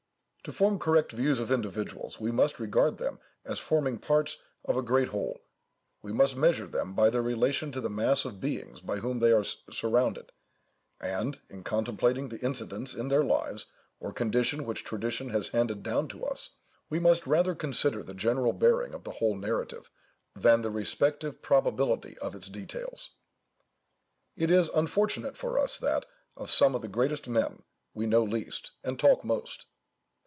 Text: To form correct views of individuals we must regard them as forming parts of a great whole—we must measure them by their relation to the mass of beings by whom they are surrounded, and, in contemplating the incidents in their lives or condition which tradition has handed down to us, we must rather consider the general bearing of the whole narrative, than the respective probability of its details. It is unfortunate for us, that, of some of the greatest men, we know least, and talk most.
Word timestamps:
To 0.45 0.51
form 0.51 0.79
correct 0.79 1.11
views 1.11 1.39
of 1.39 1.51
individuals 1.51 2.19
we 2.19 2.31
must 2.31 2.59
regard 2.59 2.97
them 2.97 3.19
as 3.45 3.59
forming 3.59 3.99
parts 3.99 4.39
of 4.65 4.75
a 4.75 4.81
great 4.81 5.09
whole—we 5.09 6.11
must 6.11 6.35
measure 6.35 6.65
them 6.65 6.95
by 6.95 7.11
their 7.11 7.21
relation 7.21 7.71
to 7.73 7.79
the 7.79 7.91
mass 7.91 8.25
of 8.25 8.39
beings 8.39 8.81
by 8.81 9.01
whom 9.01 9.19
they 9.19 9.31
are 9.31 9.43
surrounded, 9.43 10.31
and, 10.99 11.39
in 11.47 11.63
contemplating 11.63 12.29
the 12.29 12.39
incidents 12.39 12.95
in 12.95 13.09
their 13.09 13.23
lives 13.23 13.67
or 13.99 14.11
condition 14.11 14.65
which 14.65 14.83
tradition 14.83 15.29
has 15.29 15.49
handed 15.49 15.83
down 15.83 16.07
to 16.07 16.25
us, 16.25 16.49
we 16.89 16.97
must 16.99 17.27
rather 17.27 17.53
consider 17.53 18.01
the 18.01 18.15
general 18.15 18.51
bearing 18.51 18.95
of 18.95 19.03
the 19.03 19.11
whole 19.11 19.35
narrative, 19.37 19.91
than 20.35 20.63
the 20.63 20.71
respective 20.71 21.43
probability 21.43 22.17
of 22.17 22.33
its 22.33 22.49
details. 22.49 23.11
It 24.35 24.49
is 24.49 24.69
unfortunate 24.69 25.37
for 25.37 25.59
us, 25.59 25.77
that, 25.77 26.07
of 26.35 26.49
some 26.49 26.73
of 26.73 26.81
the 26.81 26.87
greatest 26.87 27.27
men, 27.27 27.61
we 27.93 28.07
know 28.07 28.23
least, 28.23 28.71
and 28.83 28.97
talk 28.99 29.23
most. 29.23 29.67